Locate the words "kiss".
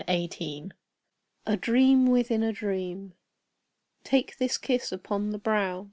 4.57-4.91